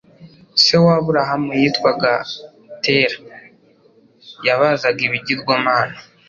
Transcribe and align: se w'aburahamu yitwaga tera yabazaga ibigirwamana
se 0.63 0.75
w'aburahamu 0.83 1.51
yitwaga 1.61 2.11
tera 2.83 3.17
yabazaga 4.45 5.01
ibigirwamana 5.07 5.97